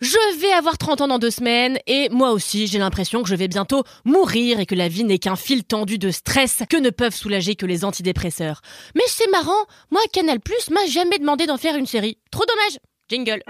Je 0.00 0.38
vais 0.38 0.52
avoir 0.52 0.78
30 0.78 1.00
ans 1.00 1.08
dans 1.08 1.18
deux 1.18 1.32
semaines 1.32 1.80
et 1.88 2.08
moi 2.10 2.30
aussi 2.30 2.68
j'ai 2.68 2.78
l'impression 2.78 3.24
que 3.24 3.28
je 3.28 3.34
vais 3.34 3.48
bientôt 3.48 3.82
mourir 4.04 4.60
et 4.60 4.66
que 4.66 4.76
la 4.76 4.86
vie 4.86 5.02
n'est 5.02 5.18
qu'un 5.18 5.34
fil 5.34 5.64
tendu 5.64 5.98
de 5.98 6.12
stress 6.12 6.62
que 6.70 6.76
ne 6.76 6.90
peuvent 6.90 7.16
soulager 7.16 7.56
que 7.56 7.66
les 7.66 7.84
antidépresseurs. 7.84 8.60
Mais 8.94 9.02
c'est 9.08 9.28
marrant, 9.32 9.66
moi 9.90 10.00
Canal 10.12 10.38
Plus 10.38 10.70
m'a 10.70 10.86
jamais 10.86 11.18
demandé 11.18 11.46
d'en 11.46 11.56
faire 11.56 11.74
une 11.74 11.86
série. 11.86 12.16
Trop 12.30 12.44
dommage. 12.46 12.78
Jingle. 13.08 13.42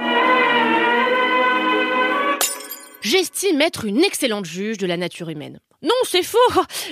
J'estime 3.02 3.60
être 3.60 3.84
une 3.84 4.02
excellente 4.02 4.46
juge 4.46 4.78
de 4.78 4.86
la 4.86 4.96
nature 4.96 5.28
humaine. 5.28 5.60
Non, 5.82 5.90
c'est 6.04 6.24
faux 6.24 6.38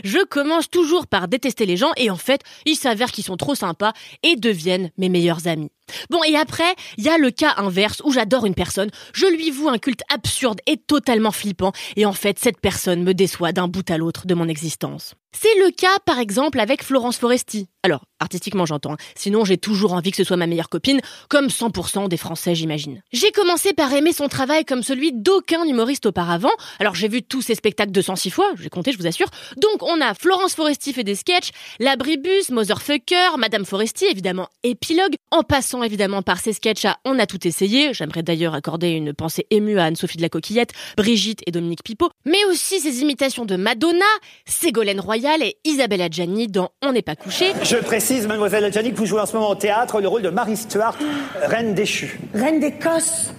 Je 0.04 0.22
commence 0.24 0.70
toujours 0.70 1.06
par 1.06 1.28
détester 1.28 1.64
les 1.64 1.78
gens 1.78 1.92
et 1.96 2.10
en 2.10 2.16
fait, 2.16 2.42
il 2.66 2.76
s'avère 2.76 3.10
qu'ils 3.10 3.24
sont 3.24 3.36
trop 3.36 3.54
sympas 3.54 3.92
et 4.22 4.36
deviennent 4.36 4.90
mes 4.98 5.08
meilleurs 5.08 5.48
amis. 5.48 5.70
Bon, 6.10 6.22
et 6.24 6.36
après, 6.36 6.74
il 6.96 7.04
y 7.04 7.08
a 7.08 7.18
le 7.18 7.30
cas 7.30 7.54
inverse 7.56 8.02
où 8.04 8.12
j'adore 8.12 8.46
une 8.46 8.54
personne, 8.54 8.90
je 9.12 9.26
lui 9.26 9.50
voue 9.50 9.68
un 9.68 9.78
culte 9.78 10.02
absurde 10.12 10.60
et 10.66 10.76
totalement 10.76 11.32
flippant, 11.32 11.72
et 11.96 12.06
en 12.06 12.12
fait, 12.12 12.38
cette 12.38 12.60
personne 12.60 13.02
me 13.02 13.14
déçoit 13.14 13.52
d'un 13.52 13.68
bout 13.68 13.88
à 13.90 13.98
l'autre 13.98 14.26
de 14.26 14.34
mon 14.34 14.48
existence. 14.48 15.14
C'est 15.32 15.54
le 15.58 15.70
cas, 15.70 15.98
par 16.06 16.18
exemple, 16.18 16.58
avec 16.60 16.82
Florence 16.82 17.18
Foresti. 17.18 17.68
Alors, 17.82 18.06
artistiquement, 18.20 18.64
j'entends. 18.64 18.94
hein. 18.94 18.96
Sinon, 19.14 19.44
j'ai 19.44 19.58
toujours 19.58 19.92
envie 19.92 20.10
que 20.10 20.16
ce 20.16 20.24
soit 20.24 20.38
ma 20.38 20.46
meilleure 20.46 20.70
copine, 20.70 21.00
comme 21.28 21.48
100% 21.48 22.08
des 22.08 22.16
Français, 22.16 22.54
j'imagine. 22.54 23.02
J'ai 23.12 23.30
commencé 23.32 23.74
par 23.74 23.92
aimer 23.92 24.12
son 24.12 24.28
travail 24.28 24.64
comme 24.64 24.82
celui 24.82 25.12
d'aucun 25.12 25.62
humoriste 25.64 26.06
auparavant. 26.06 26.50
Alors, 26.80 26.94
j'ai 26.94 27.08
vu 27.08 27.22
tous 27.22 27.42
ses 27.42 27.54
spectacles 27.54 27.92
206 27.92 28.30
fois, 28.30 28.50
j'ai 28.58 28.70
compté, 28.70 28.92
je 28.92 28.98
vous 28.98 29.06
assure. 29.06 29.28
Donc, 29.58 29.82
on 29.82 30.00
a 30.00 30.14
Florence 30.14 30.54
Foresti 30.54 30.94
fait 30.94 31.04
des 31.04 31.14
sketchs, 31.14 31.50
Labribus, 31.78 32.48
Motherfucker, 32.50 33.36
Madame 33.38 33.66
Foresti, 33.66 34.06
évidemment, 34.06 34.48
épilogue, 34.62 35.16
en 35.30 35.42
passant 35.42 35.75
évidemment 35.82 36.22
par 36.22 36.38
ses 36.38 36.52
sketchs 36.52 36.84
à 36.84 36.98
On 37.04 37.18
a 37.18 37.26
tout 37.26 37.46
essayé. 37.46 37.92
J'aimerais 37.94 38.22
d'ailleurs 38.22 38.54
accorder 38.54 38.90
une 38.90 39.12
pensée 39.12 39.46
émue 39.50 39.78
à 39.78 39.84
Anne-Sophie 39.84 40.16
de 40.16 40.22
la 40.22 40.28
Coquillette, 40.28 40.72
Brigitte 40.96 41.42
et 41.46 41.50
Dominique 41.50 41.82
Pipot, 41.82 42.10
mais 42.24 42.44
aussi 42.50 42.80
ses 42.80 43.00
imitations 43.00 43.44
de 43.44 43.56
Madonna, 43.56 44.04
Ségolène 44.46 45.00
Royal 45.00 45.42
et 45.42 45.56
Isabelle 45.64 46.02
Adjani 46.02 46.48
dans 46.48 46.70
On 46.82 46.92
n'est 46.92 47.02
pas 47.02 47.16
couché. 47.16 47.52
Je 47.62 47.76
précise, 47.76 48.26
mademoiselle 48.26 48.64
Adjani, 48.64 48.92
que 48.92 48.96
vous 48.96 49.06
jouez 49.06 49.20
en 49.20 49.26
ce 49.26 49.34
moment 49.34 49.50
au 49.50 49.54
théâtre 49.54 50.00
le 50.00 50.08
rôle 50.08 50.22
de 50.22 50.30
Marie 50.30 50.56
Stuart, 50.56 50.96
reine 51.42 51.74
déchue. 51.74 52.20
Reine 52.34 52.60
d'Écosse, 52.60 53.32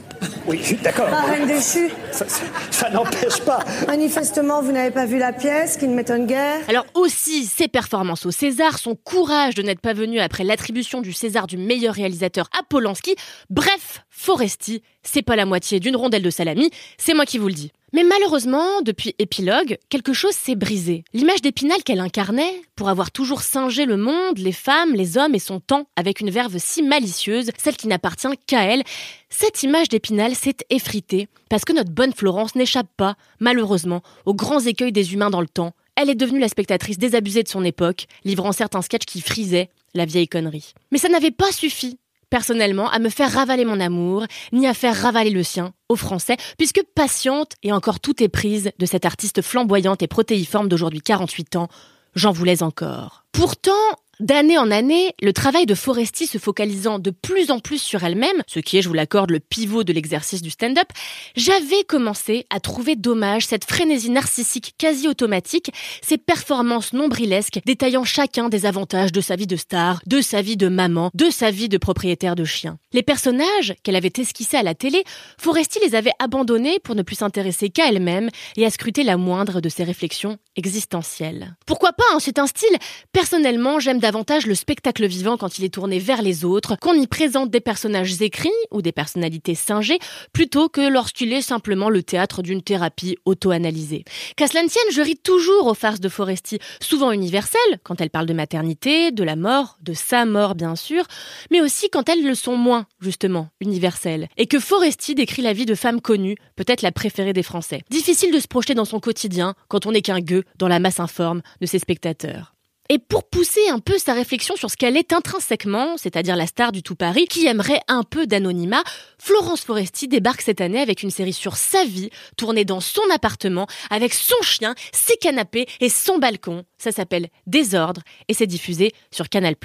Oui, 0.48 0.62
d'accord. 0.82 1.08
pas 1.10 1.22
reine 1.24 1.48
déchue. 1.48 1.90
Ça, 2.12 2.28
ça- 2.28 2.44
ça 2.72 2.90
n'empêche 2.90 3.40
pas. 3.42 3.60
Manifestement, 3.88 4.62
vous 4.62 4.72
n'avez 4.72 4.92
pas 4.92 5.06
vu 5.06 5.18
la 5.18 5.34
pièce, 5.34 5.78
qui 5.78 5.88
ne 5.88 5.94
m'étonne 5.96 6.26
guère. 6.26 6.60
Alors 6.70 6.86
aussi, 6.94 7.46
ses 7.46 7.68
performances 7.68 8.26
au 8.26 8.32
César, 8.32 8.80
son 8.80 8.96
courage 8.96 9.56
de 9.56 9.62
n'être 9.62 9.82
pas 9.82 9.94
venu 9.94 10.20
après 10.20 10.44
l'attribution 10.44 11.02
du 11.02 11.12
César 11.14 11.48
du 11.48 11.58
meilleur 11.58 11.94
réalisateur 11.94 12.50
à 12.58 12.64
Polanski, 12.64 13.16
bref, 13.50 14.04
Foresti, 14.10 14.82
c'est 15.04 15.22
pas 15.22 15.36
la 15.36 15.46
moitié 15.46 15.80
d'une 15.80 15.96
rondelle 15.96 16.24
de 16.24 16.30
salami, 16.30 16.72
c'est 16.98 17.14
moi 17.14 17.26
qui 17.26 17.38
vous 17.38 17.48
le 17.48 17.54
dis. 17.54 17.72
Mais 17.94 18.04
malheureusement, 18.04 18.82
depuis 18.82 19.16
Épilogue, 19.18 19.78
quelque 19.88 20.12
chose 20.12 20.34
s'est 20.34 20.56
brisé. 20.56 21.06
L'image 21.14 21.42
d'Épinal 21.42 21.84
qu'elle 21.84 22.02
incarnait, 22.02 22.62
pour 22.76 22.90
avoir 22.90 23.12
toujours 23.12 23.42
singé 23.42 23.86
le 23.86 23.96
monde, 23.96 24.38
les 24.38 24.52
femmes, 24.52 24.94
les 24.94 25.18
hommes 25.18 25.36
et 25.36 25.40
son 25.40 25.62
temps 25.62 25.88
avec 25.96 26.20
une 26.20 26.30
verve 26.30 26.58
si 26.58 26.84
malicieuse, 26.84 27.50
celle 27.58 27.78
qui 27.78 27.88
n'appartient 27.88 28.28
qu'à 28.46 28.64
elle, 28.64 28.84
cette 29.30 29.64
image 29.64 29.88
d'Épinal 29.88 30.36
s'est 30.36 30.58
effritée, 30.70 31.30
parce 31.50 31.64
que 31.64 31.72
notre 31.72 31.92
bonne 31.92 32.14
Florence 32.14 32.56
n'échappe 32.56 32.90
pas, 32.98 33.16
malheureusement, 33.40 34.02
aux 34.26 34.34
grands 34.34 34.60
écueils 34.60 34.92
des 34.92 35.14
humains 35.14 35.30
dans 35.30 35.42
le 35.42 35.48
temps. 35.48 35.74
Elle 35.96 36.10
est 36.10 36.16
devenue 36.16 36.40
la 36.40 36.50
spectatrice 36.50 36.98
désabusée 36.98 37.44
de 37.44 37.48
son 37.48 37.64
époque, 37.64 38.08
livrant 38.26 38.52
certains 38.52 38.82
sketchs 38.82 39.06
qui 39.06 39.22
frisaient 39.22 39.70
la 39.94 40.06
vieille 40.06 40.28
connerie. 40.28 40.74
Mais 40.92 40.98
ça 40.98 41.10
n'avait 41.10 41.32
pas 41.32 41.52
suffi, 41.54 41.98
personnellement, 42.30 42.90
à 42.90 43.00
me 43.00 43.10
faire 43.10 43.32
ravaler 43.32 43.66
mon 43.66 43.80
amour, 43.80 44.26
ni 44.52 44.68
à 44.68 44.74
faire 44.74 44.96
ravaler 44.96 45.30
le 45.30 45.44
sien, 45.44 45.74
aux 45.90 45.96
Français, 45.96 46.38
puisque 46.58 46.84
patiente 46.96 47.54
et 47.64 47.72
encore 47.72 48.00
tout 48.00 48.22
est 48.24 48.30
prise 48.30 48.72
de 48.78 48.86
cette 48.86 49.06
artiste 49.06 49.42
flamboyante 49.42 50.02
et 50.02 50.08
protéiforme 50.08 50.68
d'aujourd'hui 50.68 51.02
48 51.02 51.56
ans, 51.56 51.68
j'en 52.16 52.32
voulais 52.32 52.64
encore. 52.64 53.26
Pourtant, 53.32 53.72
D'année 54.20 54.58
en 54.58 54.72
année, 54.72 55.14
le 55.22 55.32
travail 55.32 55.68
de 55.68 55.76
Foresti 55.76 56.26
se 56.26 56.40
focalisant 56.40 56.98
de 56.98 57.12
plus 57.12 57.52
en 57.52 57.60
plus 57.60 57.80
sur 57.80 58.04
elle-même, 58.04 58.42
ce 58.48 58.60
qui 58.60 58.78
est, 58.78 58.82
je 58.82 58.88
vous 58.88 58.96
l'accorde, 58.96 59.30
le 59.30 59.40
pivot 59.40 59.84
de 59.84 59.94
l'exercice 59.94 60.42
du 60.42 60.50
stand-up, 60.50 60.88
j'avais 61.36 61.84
commencé 61.88 62.48
à 62.50 62.60
trouver 62.60 62.96
dommage 62.96 63.46
cette 63.46 63.66
frénésie 63.66 64.10
narcissique 64.10 64.74
quasi 64.80 65.08
automatique, 65.08 65.72
ces 66.02 66.18
performances 66.18 66.94
nombrilesques 66.94 67.60
détaillant 67.68 68.06
chacun 68.06 68.50
des 68.50 68.66
avantages 68.66 69.12
de 69.12 69.22
sa 69.22 69.36
vie 69.36 69.46
de 69.46 69.56
star, 69.56 70.02
de 70.08 70.20
sa 70.20 70.42
vie 70.42 70.58
de 70.58 70.68
maman, 70.68 71.12
de 71.14 71.30
sa 71.30 71.52
vie 71.52 71.70
de 71.70 71.78
propriétaire 71.78 72.34
de 72.34 72.44
chien. 72.44 72.80
Les 72.94 73.04
personnages 73.04 73.76
qu'elle 73.84 73.96
avait 73.96 74.12
esquissés 74.18 74.58
à 74.58 74.64
la 74.64 74.74
télé, 74.74 75.04
Foresti 75.38 75.78
les 75.84 75.94
avait 75.94 76.10
abandonnés 76.18 76.80
pour 76.80 76.96
ne 76.96 77.04
plus 77.04 77.18
s'intéresser 77.18 77.70
qu'à 77.70 77.90
elle-même 77.90 78.32
et 78.56 78.66
à 78.66 78.72
scruter 78.72 79.04
la 79.04 79.18
moindre 79.18 79.62
de 79.62 79.70
ses 79.70 79.84
réflexions 79.84 80.40
existentielles. 80.56 81.56
Pourquoi 81.68 81.94
pas, 81.94 82.04
hein, 82.14 82.20
c'est 82.20 82.40
un 82.40 82.48
style. 82.48 82.76
Personnellement, 83.12 83.80
j'aime 83.80 84.00
davantage 84.08 84.46
le 84.46 84.56
spectacle 84.56 85.06
vivant 85.06 85.36
quand 85.36 85.60
il 85.60 85.66
est 85.66 85.74
tourné 85.74 86.00
vers 86.00 86.22
les 86.22 86.46
autres, 86.46 86.78
qu'on 86.80 86.94
y 86.94 87.08
présente 87.08 87.50
des 87.50 87.60
personnages 87.60 88.22
écrits 88.22 88.50
ou 88.72 88.82
des 88.82 88.94
personnalités 88.94 89.54
singées, 89.54 90.00
plutôt 90.32 90.70
que 90.70 90.80
lorsqu'il 90.80 91.34
est 91.34 91.42
simplement 91.42 91.90
le 91.90 92.04
théâtre 92.04 92.42
d'une 92.42 92.62
thérapie 92.62 93.18
auto-analysée. 93.26 94.06
Qu'à 94.38 94.46
je 94.46 95.02
ris 95.02 95.18
toujours 95.18 95.68
aux 95.68 95.74
farces 95.74 96.00
de 96.00 96.08
Foresti, 96.08 96.60
souvent 96.80 97.12
universelles, 97.12 97.60
quand 97.84 98.00
elles 98.00 98.10
parlent 98.10 98.28
de 98.28 98.34
maternité, 98.34 99.12
de 99.12 99.26
la 99.26 99.36
mort, 99.36 99.78
de 99.82 99.92
sa 99.92 100.24
mort 100.24 100.56
bien 100.56 100.78
sûr, 100.78 101.04
mais 101.52 101.60
aussi 101.60 101.90
quand 101.90 102.08
elles 102.08 102.24
le 102.24 102.34
sont 102.34 102.56
moins, 102.56 102.86
justement, 103.02 103.50
universelles. 103.60 104.30
Et 104.38 104.48
que 104.48 104.62
Foresti 104.62 105.16
décrit 105.16 105.42
la 105.42 105.52
vie 105.52 105.66
de 105.66 105.76
femmes 105.76 106.00
connues, 106.00 106.38
peut-être 106.56 106.82
la 106.82 106.94
préférée 106.94 107.34
des 107.34 107.44
Français. 107.44 107.82
Difficile 107.90 108.34
de 108.34 108.40
se 108.40 108.48
projeter 108.48 108.74
dans 108.74 108.86
son 108.86 109.02
quotidien 109.02 109.54
quand 109.68 109.86
on 109.86 109.92
n'est 109.92 110.02
qu'un 110.02 110.22
gueux 110.22 110.46
dans 110.58 110.70
la 110.70 110.80
masse 110.80 111.02
informe 111.02 111.42
de 111.60 111.66
ses 111.66 111.80
spectateurs. 111.80 112.54
Et 112.90 113.00
pour 113.00 113.26
pousser 113.26 113.68
un 113.70 113.80
peu 113.80 113.98
sa 113.98 114.14
réflexion 114.14 114.56
sur 114.56 114.72
ce 114.72 114.78
qu'elle 114.78 114.96
est 114.96 115.12
intrinsèquement, 115.12 115.98
c'est-à-dire 115.98 116.38
la 116.38 116.48
star 116.48 116.72
du 116.72 116.84
tout 116.84 116.96
Paris, 116.96 117.26
qui 117.28 117.46
aimerait 117.46 117.82
un 117.90 118.04
peu 118.04 118.28
d'anonymat, 118.28 118.82
Florence 119.20 119.62
Foresti 119.62 120.08
débarque 120.08 120.42
cette 120.42 120.62
année 120.62 120.80
avec 120.80 121.04
une 121.04 121.12
série 121.12 121.34
sur 121.34 121.58
sa 121.58 121.84
vie, 121.84 122.10
tournée 122.38 122.64
dans 122.64 122.80
son 122.80 123.02
appartement, 123.14 123.68
avec 123.90 124.14
son 124.14 124.42
chien, 124.42 124.74
ses 124.94 125.18
canapés 125.18 125.68
et 125.82 125.90
son 125.90 126.18
balcon. 126.18 126.64
Ça 126.78 126.94
s'appelle 126.94 127.28
Désordre 127.46 128.02
et 128.30 128.34
c'est 128.34 128.48
diffusé 128.48 128.94
sur 129.12 129.28
Canal+. 129.28 129.56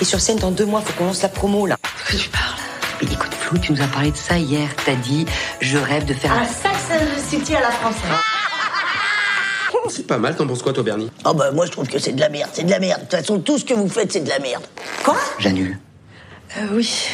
Et 0.00 0.04
sur 0.04 0.20
scène, 0.20 0.38
dans 0.38 0.50
deux 0.50 0.66
mois, 0.66 0.80
faut 0.80 0.94
qu'on 0.94 1.06
lance 1.06 1.22
la 1.22 1.28
promo, 1.28 1.66
là. 1.66 1.76
De 1.76 2.10
quoi 2.10 2.18
tu 2.18 2.28
parles? 2.30 2.60
Mais 3.02 3.12
écoute, 3.12 3.34
Flo, 3.34 3.58
tu 3.58 3.72
nous 3.72 3.82
as 3.82 3.88
parlé 3.88 4.10
de 4.10 4.16
ça 4.16 4.38
hier. 4.38 4.74
T'as 4.86 4.94
dit, 4.94 5.26
je 5.60 5.76
rêve 5.76 6.06
de 6.06 6.14
faire... 6.14 6.32
Ah, 6.34 6.46
ça, 6.46 6.70
c'est 7.28 7.40
style 7.40 7.56
à 7.56 7.60
la 7.60 7.70
française. 7.70 8.35
C'est 9.88 10.06
pas 10.06 10.18
mal, 10.18 10.36
t'en 10.36 10.46
penses 10.46 10.62
quoi, 10.62 10.72
toi, 10.72 10.82
Bernie? 10.82 11.10
Oh 11.24 11.32
bah 11.34 11.50
moi 11.52 11.66
je 11.66 11.70
trouve 11.70 11.88
que 11.88 11.98
c'est 11.98 12.12
de 12.12 12.20
la 12.20 12.28
merde, 12.28 12.50
c'est 12.52 12.64
de 12.64 12.70
la 12.70 12.80
merde. 12.80 13.00
De 13.00 13.06
toute 13.06 13.18
façon, 13.18 13.40
tout 13.40 13.58
ce 13.58 13.64
que 13.64 13.74
vous 13.74 13.88
faites, 13.88 14.12
c'est 14.12 14.24
de 14.24 14.28
la 14.28 14.38
merde. 14.38 14.64
Quoi? 15.04 15.16
J'annule. 15.38 15.78
Euh, 16.58 16.66
oui. 16.72 17.08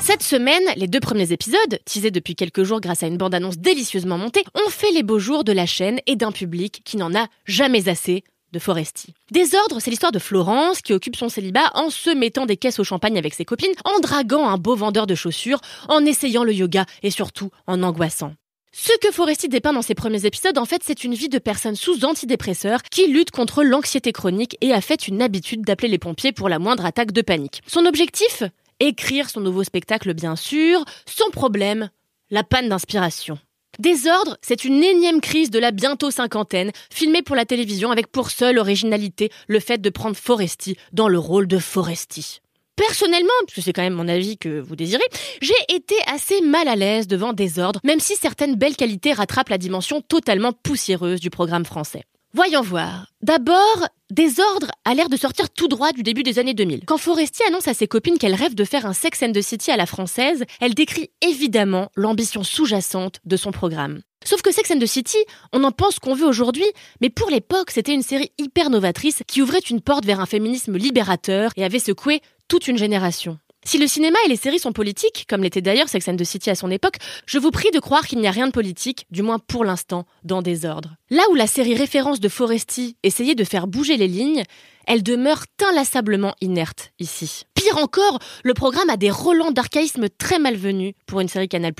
Cette 0.00 0.22
semaine, 0.22 0.62
les 0.76 0.86
deux 0.86 1.00
premiers 1.00 1.32
épisodes, 1.32 1.78
teasés 1.86 2.10
depuis 2.10 2.36
quelques 2.36 2.62
jours 2.62 2.80
grâce 2.80 3.02
à 3.02 3.06
une 3.06 3.16
bande-annonce 3.16 3.56
délicieusement 3.56 4.18
montée, 4.18 4.44
ont 4.54 4.70
fait 4.70 4.90
les 4.92 5.02
beaux 5.02 5.18
jours 5.18 5.44
de 5.44 5.52
la 5.52 5.66
chaîne 5.66 5.98
et 6.06 6.14
d'un 6.14 6.30
public 6.30 6.82
qui 6.84 6.96
n'en 6.98 7.14
a 7.14 7.26
jamais 7.46 7.88
assez 7.88 8.22
de 8.52 8.58
Foresti. 8.58 9.14
Désordre, 9.30 9.80
c'est 9.80 9.90
l'histoire 9.90 10.12
de 10.12 10.18
Florence 10.18 10.82
qui 10.82 10.92
occupe 10.92 11.16
son 11.16 11.28
célibat 11.28 11.70
en 11.74 11.90
se 11.90 12.10
mettant 12.10 12.46
des 12.46 12.56
caisses 12.56 12.78
au 12.78 12.84
champagne 12.84 13.18
avec 13.18 13.34
ses 13.34 13.44
copines, 13.44 13.72
en 13.84 13.98
draguant 14.00 14.48
un 14.48 14.58
beau 14.58 14.76
vendeur 14.76 15.06
de 15.06 15.14
chaussures, 15.14 15.60
en 15.88 16.04
essayant 16.04 16.44
le 16.44 16.52
yoga 16.52 16.84
et 17.02 17.10
surtout 17.10 17.50
en 17.66 17.82
angoissant. 17.82 18.34
Ce 18.76 18.90
que 18.98 19.12
Foresti 19.12 19.48
dépeint 19.48 19.72
dans 19.72 19.82
ses 19.82 19.94
premiers 19.94 20.26
épisodes, 20.26 20.58
en 20.58 20.64
fait, 20.64 20.82
c'est 20.84 21.04
une 21.04 21.14
vie 21.14 21.28
de 21.28 21.38
personne 21.38 21.76
sous 21.76 22.04
antidépresseurs 22.04 22.82
qui 22.82 23.06
lutte 23.06 23.30
contre 23.30 23.62
l'anxiété 23.62 24.10
chronique 24.10 24.58
et 24.60 24.72
a 24.72 24.80
fait 24.80 25.06
une 25.06 25.22
habitude 25.22 25.62
d'appeler 25.62 25.86
les 25.86 26.00
pompiers 26.00 26.32
pour 26.32 26.48
la 26.48 26.58
moindre 26.58 26.84
attaque 26.84 27.12
de 27.12 27.22
panique. 27.22 27.62
Son 27.68 27.86
objectif? 27.86 28.42
Écrire 28.80 29.30
son 29.30 29.40
nouveau 29.40 29.62
spectacle, 29.62 30.12
bien 30.12 30.34
sûr. 30.34 30.84
Son 31.06 31.30
problème 31.30 31.88
La 32.32 32.42
panne 32.42 32.68
d'inspiration. 32.68 33.38
Désordre, 33.78 34.38
c'est 34.42 34.64
une 34.64 34.82
énième 34.82 35.20
crise 35.20 35.52
de 35.52 35.60
la 35.60 35.70
bientôt 35.70 36.10
cinquantaine, 36.10 36.72
filmée 36.90 37.22
pour 37.22 37.36
la 37.36 37.44
télévision 37.44 37.92
avec 37.92 38.08
pour 38.08 38.32
seule 38.32 38.58
originalité 38.58 39.30
le 39.46 39.60
fait 39.60 39.78
de 39.78 39.88
prendre 39.88 40.16
Foresti 40.16 40.76
dans 40.92 41.06
le 41.06 41.20
rôle 41.20 41.46
de 41.46 41.58
Foresti. 41.58 42.40
Personnellement, 42.76 43.30
parce 43.46 43.60
c'est 43.60 43.72
quand 43.72 43.82
même 43.82 43.94
mon 43.94 44.08
avis 44.08 44.36
que 44.36 44.60
vous 44.60 44.74
désirez, 44.74 45.04
j'ai 45.40 45.54
été 45.68 45.94
assez 46.12 46.40
mal 46.40 46.66
à 46.66 46.74
l'aise 46.74 47.06
devant 47.06 47.32
Désordre, 47.32 47.80
même 47.84 48.00
si 48.00 48.16
certaines 48.16 48.56
belles 48.56 48.76
qualités 48.76 49.12
rattrapent 49.12 49.48
la 49.48 49.58
dimension 49.58 50.00
totalement 50.00 50.52
poussiéreuse 50.52 51.20
du 51.20 51.30
programme 51.30 51.64
français. 51.64 52.02
Voyons 52.36 52.62
voir. 52.62 53.06
D'abord, 53.22 53.86
Désordre 54.10 54.72
a 54.84 54.92
l'air 54.94 55.08
de 55.08 55.16
sortir 55.16 55.50
tout 55.50 55.68
droit 55.68 55.92
du 55.92 56.02
début 56.02 56.24
des 56.24 56.40
années 56.40 56.52
2000. 56.52 56.80
Quand 56.84 56.98
Foresti 56.98 57.44
annonce 57.44 57.68
à 57.68 57.74
ses 57.74 57.86
copines 57.86 58.18
qu'elle 58.18 58.34
rêve 58.34 58.56
de 58.56 58.64
faire 58.64 58.86
un 58.86 58.92
Sex 58.92 59.22
and 59.22 59.30
the 59.30 59.40
City 59.40 59.70
à 59.70 59.76
la 59.76 59.86
française, 59.86 60.42
elle 60.60 60.74
décrit 60.74 61.10
évidemment 61.20 61.92
l'ambition 61.94 62.42
sous-jacente 62.42 63.20
de 63.24 63.36
son 63.36 63.52
programme. 63.52 64.00
Sauf 64.24 64.42
que 64.42 64.50
Sex 64.50 64.68
and 64.72 64.80
the 64.80 64.86
City, 64.86 65.18
on 65.52 65.62
en 65.62 65.70
pense 65.70 66.00
qu'on 66.00 66.16
veut 66.16 66.26
aujourd'hui, 66.26 66.66
mais 67.00 67.08
pour 67.08 67.30
l'époque, 67.30 67.70
c'était 67.70 67.94
une 67.94 68.02
série 68.02 68.32
hyper 68.36 68.68
novatrice 68.68 69.22
qui 69.28 69.40
ouvrait 69.40 69.60
une 69.60 69.80
porte 69.80 70.04
vers 70.04 70.18
un 70.18 70.26
féminisme 70.26 70.76
libérateur 70.76 71.52
et 71.56 71.64
avait 71.64 71.78
secoué 71.78 72.20
toute 72.48 72.66
une 72.66 72.78
génération. 72.78 73.38
Si 73.66 73.78
le 73.78 73.86
cinéma 73.86 74.18
et 74.26 74.28
les 74.28 74.36
séries 74.36 74.58
sont 74.58 74.72
politiques, 74.72 75.24
comme 75.28 75.42
l'était 75.42 75.62
d'ailleurs 75.62 75.88
Sex 75.88 76.06
and 76.08 76.16
the 76.16 76.24
City 76.24 76.50
à 76.50 76.54
son 76.54 76.70
époque, 76.70 76.96
je 77.26 77.38
vous 77.38 77.50
prie 77.50 77.70
de 77.72 77.80
croire 77.80 78.06
qu'il 78.06 78.18
n'y 78.18 78.26
a 78.26 78.30
rien 78.30 78.46
de 78.46 78.52
politique, 78.52 79.06
du 79.10 79.22
moins 79.22 79.38
pour 79.38 79.64
l'instant, 79.64 80.04
dans 80.22 80.42
Désordre. 80.42 80.96
Là 81.08 81.22
où 81.30 81.34
la 81.34 81.46
série 81.46 81.74
référence 81.74 82.20
de 82.20 82.28
Foresti 82.28 82.96
essayait 83.02 83.34
de 83.34 83.44
faire 83.44 83.66
bouger 83.66 83.96
les 83.96 84.08
lignes, 84.08 84.44
elle 84.86 85.02
demeure 85.02 85.44
inlassablement 85.62 86.34
inerte 86.42 86.92
ici. 86.98 87.44
Pire 87.64 87.78
encore, 87.78 88.18
le 88.42 88.52
programme 88.52 88.90
a 88.90 88.98
des 88.98 89.10
relents 89.10 89.50
d'archaïsme 89.50 90.10
très 90.10 90.38
malvenus 90.38 90.92
pour 91.06 91.20
une 91.20 91.28
série 91.28 91.48
Canal+, 91.48 91.72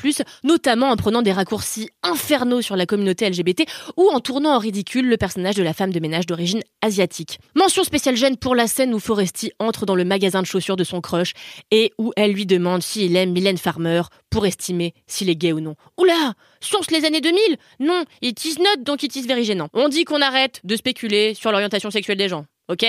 notamment 0.42 0.88
en 0.88 0.96
prenant 0.96 1.20
des 1.20 1.30
raccourcis 1.30 1.90
infernaux 2.02 2.62
sur 2.62 2.74
la 2.74 2.86
communauté 2.86 3.28
LGBT 3.28 3.64
ou 3.98 4.08
en 4.08 4.20
tournant 4.20 4.54
en 4.54 4.58
ridicule 4.58 5.06
le 5.06 5.18
personnage 5.18 5.56
de 5.56 5.62
la 5.62 5.74
femme 5.74 5.92
de 5.92 6.00
ménage 6.00 6.24
d'origine 6.24 6.62
asiatique. 6.80 7.38
Mention 7.54 7.84
spéciale 7.84 8.16
gêne 8.16 8.38
pour 8.38 8.54
la 8.54 8.66
scène 8.66 8.94
où 8.94 8.98
Foresti 8.98 9.52
entre 9.58 9.84
dans 9.84 9.94
le 9.94 10.06
magasin 10.06 10.40
de 10.40 10.46
chaussures 10.46 10.76
de 10.76 10.84
son 10.84 11.02
crush 11.02 11.34
et 11.70 11.92
où 11.98 12.12
elle 12.16 12.32
lui 12.32 12.46
demande 12.46 12.82
s'il 12.82 13.14
aime 13.14 13.32
Mylène 13.32 13.58
Farmer 13.58 14.04
pour 14.30 14.46
estimer 14.46 14.94
s'il 15.06 15.28
est 15.28 15.36
gay 15.36 15.52
ou 15.52 15.60
non. 15.60 15.74
Oula 15.98 16.32
Sonce 16.62 16.90
les 16.92 17.04
années 17.04 17.20
2000 17.20 17.38
Non, 17.80 18.04
it 18.22 18.42
is 18.46 18.56
not 18.58 18.84
donc 18.84 19.02
it 19.02 19.14
is 19.16 19.26
very 19.26 19.44
gênant. 19.44 19.68
On 19.74 19.90
dit 19.90 20.04
qu'on 20.04 20.22
arrête 20.22 20.62
de 20.64 20.76
spéculer 20.76 21.34
sur 21.34 21.52
l'orientation 21.52 21.90
sexuelle 21.90 22.16
des 22.16 22.30
gens, 22.30 22.46
ok? 22.70 22.86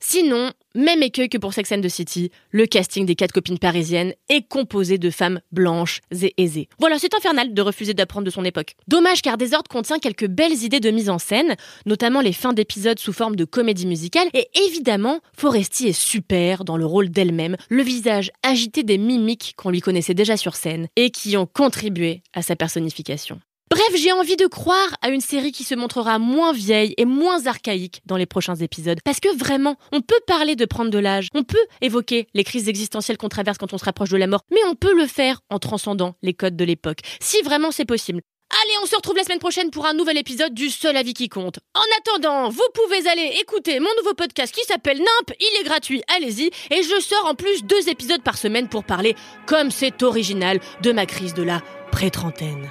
Sinon, 0.00 0.50
même 0.74 1.02
écueil 1.02 1.28
que 1.28 1.38
pour 1.38 1.52
Sex 1.52 1.70
and 1.72 1.80
the 1.80 1.88
City, 1.88 2.30
le 2.50 2.66
casting 2.66 3.06
des 3.06 3.14
quatre 3.14 3.32
copines 3.32 3.58
parisiennes 3.58 4.14
est 4.28 4.46
composé 4.46 4.98
de 4.98 5.10
femmes 5.10 5.40
blanches 5.52 6.00
et 6.10 6.34
aisées. 6.38 6.68
Voilà, 6.78 6.98
c'est 6.98 7.14
infernal 7.14 7.54
de 7.54 7.62
refuser 7.62 7.94
d'apprendre 7.94 8.24
de 8.24 8.30
son 8.30 8.44
époque. 8.44 8.74
Dommage 8.88 9.22
car 9.22 9.38
Désordre 9.38 9.68
contient 9.68 9.98
quelques 9.98 10.26
belles 10.26 10.62
idées 10.64 10.80
de 10.80 10.90
mise 10.90 11.10
en 11.10 11.18
scène, 11.18 11.56
notamment 11.86 12.20
les 12.20 12.32
fins 12.32 12.52
d'épisodes 12.52 12.98
sous 12.98 13.12
forme 13.12 13.36
de 13.36 13.44
comédie 13.44 13.86
musicale, 13.86 14.28
et 14.34 14.48
évidemment, 14.66 15.20
Foresti 15.36 15.88
est 15.88 15.92
super 15.92 16.64
dans 16.64 16.76
le 16.76 16.86
rôle 16.86 17.10
d'elle-même, 17.10 17.56
le 17.68 17.82
visage 17.82 18.30
agité 18.42 18.82
des 18.82 18.98
mimiques 18.98 19.54
qu'on 19.56 19.70
lui 19.70 19.80
connaissait 19.80 20.14
déjà 20.14 20.36
sur 20.36 20.56
scène, 20.56 20.88
et 20.96 21.10
qui 21.10 21.36
ont 21.36 21.46
contribué 21.46 22.22
à 22.32 22.42
sa 22.42 22.56
personnification. 22.56 23.40
Bref, 23.72 23.92
j'ai 23.94 24.12
envie 24.12 24.36
de 24.36 24.46
croire 24.46 24.90
à 25.00 25.08
une 25.08 25.22
série 25.22 25.50
qui 25.50 25.64
se 25.64 25.74
montrera 25.74 26.18
moins 26.18 26.52
vieille 26.52 26.92
et 26.98 27.06
moins 27.06 27.46
archaïque 27.46 28.02
dans 28.04 28.18
les 28.18 28.26
prochains 28.26 28.56
épisodes. 28.56 28.98
Parce 29.02 29.18
que 29.18 29.34
vraiment, 29.34 29.76
on 29.92 30.02
peut 30.02 30.20
parler 30.26 30.56
de 30.56 30.66
prendre 30.66 30.90
de 30.90 30.98
l'âge, 30.98 31.28
on 31.32 31.42
peut 31.42 31.56
évoquer 31.80 32.26
les 32.34 32.44
crises 32.44 32.68
existentielles 32.68 33.16
qu'on 33.16 33.30
traverse 33.30 33.56
quand 33.56 33.72
on 33.72 33.78
se 33.78 33.86
rapproche 33.86 34.10
de 34.10 34.18
la 34.18 34.26
mort, 34.26 34.42
mais 34.50 34.62
on 34.66 34.74
peut 34.74 34.94
le 34.94 35.06
faire 35.06 35.40
en 35.48 35.58
transcendant 35.58 36.16
les 36.20 36.34
codes 36.34 36.54
de 36.54 36.66
l'époque. 36.66 36.98
Si 37.18 37.40
vraiment 37.40 37.70
c'est 37.70 37.86
possible. 37.86 38.20
Allez, 38.62 38.74
on 38.82 38.84
se 38.84 38.94
retrouve 38.94 39.16
la 39.16 39.24
semaine 39.24 39.38
prochaine 39.38 39.70
pour 39.70 39.86
un 39.86 39.94
nouvel 39.94 40.18
épisode 40.18 40.52
du 40.52 40.68
Seul 40.68 40.94
avis 40.98 41.14
qui 41.14 41.30
compte. 41.30 41.58
En 41.74 41.98
attendant, 41.98 42.50
vous 42.50 42.60
pouvez 42.74 43.08
aller 43.08 43.38
écouter 43.40 43.80
mon 43.80 43.88
nouveau 44.02 44.12
podcast 44.12 44.54
qui 44.54 44.66
s'appelle 44.66 44.98
Nimp, 44.98 45.34
il 45.40 45.60
est 45.62 45.64
gratuit, 45.64 46.02
allez-y, 46.14 46.50
et 46.70 46.82
je 46.82 47.00
sors 47.00 47.24
en 47.24 47.34
plus 47.34 47.64
deux 47.64 47.88
épisodes 47.88 48.22
par 48.22 48.36
semaine 48.36 48.68
pour 48.68 48.84
parler, 48.84 49.16
comme 49.46 49.70
c'est 49.70 50.02
original, 50.02 50.60
de 50.82 50.92
ma 50.92 51.06
crise 51.06 51.32
de 51.32 51.42
la 51.42 51.62
pré-trentaine. 51.90 52.70